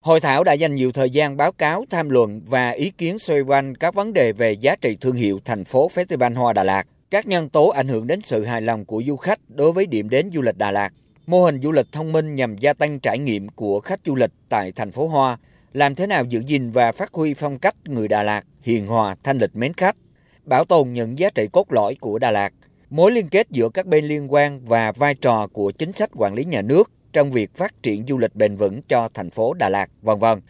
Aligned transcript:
Hội 0.00 0.20
thảo 0.20 0.44
đã 0.44 0.52
dành 0.52 0.74
nhiều 0.74 0.92
thời 0.92 1.10
gian 1.10 1.36
báo 1.36 1.52
cáo, 1.52 1.84
tham 1.90 2.10
luận 2.10 2.40
và 2.46 2.70
ý 2.70 2.90
kiến 2.90 3.18
xoay 3.18 3.40
quanh 3.40 3.74
các 3.74 3.94
vấn 3.94 4.12
đề 4.12 4.32
về 4.32 4.52
giá 4.52 4.76
trị 4.76 4.96
thương 5.00 5.16
hiệu 5.16 5.40
thành 5.44 5.64
phố 5.64 5.90
Festival 5.94 6.34
Hoa 6.34 6.52
Đà 6.52 6.64
Lạt, 6.64 6.86
các 7.10 7.26
nhân 7.26 7.48
tố 7.48 7.68
ảnh 7.68 7.88
hưởng 7.88 8.06
đến 8.06 8.20
sự 8.20 8.44
hài 8.44 8.62
lòng 8.62 8.84
của 8.84 9.02
du 9.06 9.16
khách 9.16 9.38
đối 9.48 9.72
với 9.72 9.86
điểm 9.86 10.08
đến 10.08 10.30
du 10.34 10.42
lịch 10.42 10.56
Đà 10.56 10.70
Lạt, 10.70 10.92
mô 11.26 11.44
hình 11.44 11.60
du 11.62 11.72
lịch 11.72 11.92
thông 11.92 12.12
minh 12.12 12.34
nhằm 12.34 12.56
gia 12.56 12.72
tăng 12.72 13.00
trải 13.00 13.18
nghiệm 13.18 13.48
của 13.48 13.80
khách 13.80 14.00
du 14.06 14.14
lịch 14.14 14.30
tại 14.48 14.72
thành 14.72 14.92
phố 14.92 15.08
Hoa, 15.08 15.38
làm 15.72 15.94
thế 15.94 16.06
nào 16.06 16.24
giữ 16.24 16.42
gìn 16.46 16.70
và 16.70 16.92
phát 16.92 17.12
huy 17.12 17.34
phong 17.34 17.58
cách 17.58 17.74
người 17.84 18.08
Đà 18.08 18.22
Lạt 18.22 18.42
hiền 18.62 18.86
hòa, 18.86 19.16
thanh 19.22 19.38
lịch 19.38 19.56
mến 19.56 19.74
khách, 19.74 19.96
bảo 20.44 20.64
tồn 20.64 20.92
những 20.92 21.18
giá 21.18 21.30
trị 21.30 21.46
cốt 21.52 21.72
lõi 21.72 21.94
của 22.00 22.18
Đà 22.18 22.30
Lạt, 22.30 22.52
mối 22.90 23.12
liên 23.12 23.28
kết 23.28 23.46
giữa 23.50 23.68
các 23.68 23.86
bên 23.86 24.04
liên 24.04 24.32
quan 24.32 24.60
và 24.64 24.92
vai 24.92 25.14
trò 25.14 25.46
của 25.46 25.70
chính 25.70 25.92
sách 25.92 26.10
quản 26.14 26.34
lý 26.34 26.44
nhà 26.44 26.62
nước 26.62 26.90
trong 27.12 27.30
việc 27.30 27.54
phát 27.54 27.82
triển 27.82 28.04
du 28.08 28.18
lịch 28.18 28.36
bền 28.36 28.56
vững 28.56 28.82
cho 28.82 29.08
thành 29.14 29.30
phố 29.30 29.54
Đà 29.54 29.68
Lạt, 29.68 29.90
vân 30.02 30.18
vân. 30.18 30.40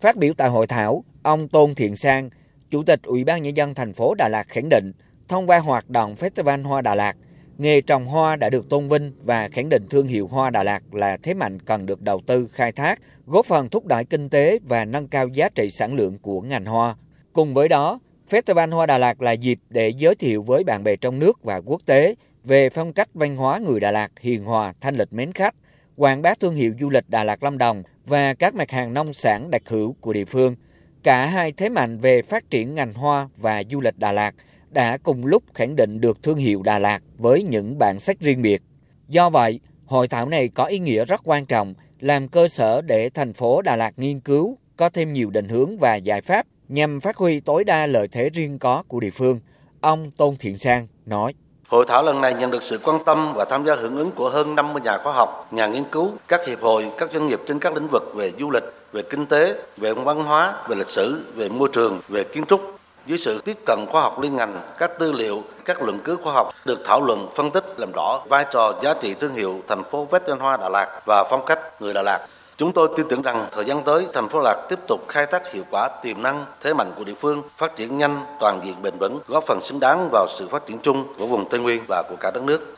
Phát 0.00 0.16
biểu 0.16 0.34
tại 0.34 0.48
hội 0.48 0.66
thảo, 0.66 1.04
ông 1.22 1.48
Tôn 1.48 1.74
Thiện 1.74 1.96
Sang, 1.96 2.30
Chủ 2.70 2.82
tịch 2.82 3.02
Ủy 3.02 3.24
ban 3.24 3.42
nhân 3.42 3.56
dân 3.56 3.74
thành 3.74 3.92
phố 3.92 4.14
Đà 4.14 4.28
Lạt 4.28 4.48
khẳng 4.48 4.68
định, 4.68 4.92
thông 5.28 5.46
qua 5.46 5.58
hoạt 5.58 5.90
động 5.90 6.14
Festival 6.14 6.62
Hoa 6.62 6.82
Đà 6.82 6.94
Lạt, 6.94 7.16
nghề 7.58 7.80
trồng 7.80 8.06
hoa 8.06 8.36
đã 8.36 8.50
được 8.50 8.68
tôn 8.68 8.88
vinh 8.88 9.12
và 9.22 9.48
khẳng 9.48 9.68
định 9.68 9.86
thương 9.90 10.06
hiệu 10.06 10.26
hoa 10.26 10.50
Đà 10.50 10.62
Lạt 10.62 10.94
là 10.94 11.16
thế 11.16 11.34
mạnh 11.34 11.60
cần 11.60 11.86
được 11.86 12.02
đầu 12.02 12.20
tư 12.26 12.48
khai 12.52 12.72
thác, 12.72 13.00
góp 13.26 13.46
phần 13.46 13.68
thúc 13.68 13.86
đẩy 13.86 14.04
kinh 14.04 14.28
tế 14.28 14.58
và 14.64 14.84
nâng 14.84 15.08
cao 15.08 15.28
giá 15.28 15.48
trị 15.48 15.70
sản 15.70 15.94
lượng 15.94 16.18
của 16.18 16.40
ngành 16.40 16.64
hoa. 16.64 16.96
Cùng 17.32 17.54
với 17.54 17.68
đó, 17.68 17.98
Festival 18.30 18.70
Hoa 18.70 18.86
Đà 18.86 18.98
Lạt 18.98 19.22
là 19.22 19.32
dịp 19.32 19.58
để 19.68 19.88
giới 19.88 20.14
thiệu 20.14 20.42
với 20.42 20.64
bạn 20.64 20.84
bè 20.84 20.96
trong 20.96 21.18
nước 21.18 21.42
và 21.42 21.56
quốc 21.56 21.80
tế 21.86 22.14
về 22.44 22.70
phong 22.70 22.92
cách 22.92 23.08
văn 23.14 23.36
hóa 23.36 23.58
người 23.58 23.80
Đà 23.80 23.90
Lạt 23.90 24.08
hiền 24.20 24.44
hòa, 24.44 24.72
thanh 24.80 24.96
lịch 24.96 25.12
mến 25.12 25.32
khách, 25.32 25.54
quảng 26.00 26.22
bá 26.22 26.34
thương 26.40 26.54
hiệu 26.54 26.74
du 26.80 26.90
lịch 26.90 27.04
Đà 27.08 27.24
Lạt 27.24 27.42
Lâm 27.42 27.58
Đồng 27.58 27.82
và 28.06 28.34
các 28.34 28.54
mặt 28.54 28.70
hàng 28.70 28.94
nông 28.94 29.14
sản 29.14 29.50
đặc 29.50 29.62
hữu 29.66 29.96
của 30.00 30.12
địa 30.12 30.24
phương. 30.24 30.56
Cả 31.02 31.26
hai 31.26 31.52
thế 31.52 31.68
mạnh 31.68 31.98
về 31.98 32.22
phát 32.22 32.50
triển 32.50 32.74
ngành 32.74 32.92
hoa 32.94 33.28
và 33.36 33.62
du 33.70 33.80
lịch 33.80 33.98
Đà 33.98 34.12
Lạt 34.12 34.34
đã 34.70 34.98
cùng 35.02 35.26
lúc 35.26 35.42
khẳng 35.54 35.76
định 35.76 36.00
được 36.00 36.22
thương 36.22 36.38
hiệu 36.38 36.62
Đà 36.62 36.78
Lạt 36.78 37.02
với 37.16 37.42
những 37.42 37.78
bản 37.78 37.98
sắc 37.98 38.20
riêng 38.20 38.42
biệt. 38.42 38.62
Do 39.08 39.30
vậy, 39.30 39.60
hội 39.84 40.08
thảo 40.08 40.28
này 40.28 40.48
có 40.48 40.64
ý 40.64 40.78
nghĩa 40.78 41.04
rất 41.04 41.20
quan 41.24 41.46
trọng, 41.46 41.74
làm 42.00 42.28
cơ 42.28 42.48
sở 42.48 42.82
để 42.82 43.10
thành 43.10 43.32
phố 43.32 43.62
Đà 43.62 43.76
Lạt 43.76 43.98
nghiên 43.98 44.20
cứu, 44.20 44.58
có 44.76 44.88
thêm 44.88 45.12
nhiều 45.12 45.30
định 45.30 45.48
hướng 45.48 45.78
và 45.78 45.96
giải 45.96 46.20
pháp 46.20 46.46
nhằm 46.68 47.00
phát 47.00 47.16
huy 47.16 47.40
tối 47.40 47.64
đa 47.64 47.86
lợi 47.86 48.08
thế 48.08 48.30
riêng 48.30 48.58
có 48.58 48.82
của 48.88 49.00
địa 49.00 49.10
phương. 49.10 49.40
Ông 49.80 50.10
Tôn 50.10 50.36
Thiện 50.36 50.58
Sang 50.58 50.86
nói. 51.06 51.34
Hội 51.70 51.84
thảo 51.88 52.02
lần 52.02 52.20
này 52.20 52.34
nhận 52.34 52.50
được 52.50 52.62
sự 52.62 52.78
quan 52.84 53.04
tâm 53.04 53.32
và 53.34 53.44
tham 53.44 53.64
gia 53.64 53.74
hưởng 53.74 53.96
ứng 53.96 54.10
của 54.10 54.28
hơn 54.28 54.54
50 54.54 54.82
nhà 54.84 54.98
khoa 54.98 55.12
học, 55.12 55.46
nhà 55.50 55.66
nghiên 55.66 55.84
cứu, 55.84 56.10
các 56.28 56.46
hiệp 56.46 56.62
hội, 56.62 56.86
các 56.98 57.10
doanh 57.12 57.26
nghiệp 57.26 57.40
trên 57.48 57.58
các 57.58 57.74
lĩnh 57.74 57.88
vực 57.92 58.02
về 58.14 58.32
du 58.38 58.50
lịch, 58.50 58.62
về 58.92 59.02
kinh 59.02 59.26
tế, 59.26 59.54
về 59.76 59.92
văn 59.92 60.24
hóa, 60.24 60.54
về 60.68 60.76
lịch 60.76 60.88
sử, 60.88 61.24
về 61.34 61.48
môi 61.48 61.68
trường, 61.72 62.00
về 62.08 62.24
kiến 62.24 62.44
trúc. 62.46 62.60
Dưới 63.06 63.18
sự 63.18 63.40
tiếp 63.44 63.58
cận 63.66 63.78
khoa 63.90 64.02
học 64.02 64.20
liên 64.20 64.36
ngành, 64.36 64.60
các 64.78 64.98
tư 64.98 65.12
liệu, 65.12 65.42
các 65.64 65.82
luận 65.82 65.98
cứu 66.04 66.16
khoa 66.22 66.32
học 66.32 66.54
được 66.64 66.80
thảo 66.84 67.00
luận, 67.00 67.28
phân 67.34 67.50
tích 67.50 67.64
làm 67.76 67.92
rõ 67.92 68.20
vai 68.28 68.46
trò 68.52 68.74
giá 68.82 68.94
trị 68.94 69.14
thương 69.14 69.34
hiệu 69.34 69.60
thành 69.68 69.84
phố 69.84 70.06
Vết 70.10 70.22
Hoa 70.40 70.56
Đà 70.56 70.68
Lạt 70.68 71.00
và 71.06 71.24
phong 71.30 71.44
cách 71.44 71.60
người 71.80 71.94
Đà 71.94 72.02
Lạt. 72.02 72.26
Chúng 72.60 72.72
tôi 72.72 72.88
tin 72.96 73.08
tưởng 73.08 73.22
rằng 73.22 73.48
thời 73.52 73.64
gian 73.64 73.82
tới, 73.82 74.06
thành 74.14 74.28
phố 74.28 74.40
Lạc 74.44 74.66
tiếp 74.68 74.78
tục 74.88 75.00
khai 75.08 75.26
thác 75.26 75.52
hiệu 75.52 75.64
quả 75.70 75.88
tiềm 76.02 76.22
năng, 76.22 76.44
thế 76.60 76.74
mạnh 76.74 76.92
của 76.96 77.04
địa 77.04 77.14
phương, 77.14 77.42
phát 77.56 77.76
triển 77.76 77.98
nhanh, 77.98 78.20
toàn 78.40 78.60
diện 78.64 78.82
bền 78.82 78.94
vững, 79.00 79.18
góp 79.28 79.44
phần 79.46 79.60
xứng 79.62 79.80
đáng 79.80 80.08
vào 80.12 80.26
sự 80.30 80.48
phát 80.48 80.66
triển 80.66 80.78
chung 80.78 81.14
của 81.18 81.26
vùng 81.26 81.48
Tây 81.48 81.60
Nguyên 81.60 81.82
và 81.88 82.02
của 82.08 82.16
cả 82.20 82.30
đất 82.34 82.42
nước. 82.42 82.74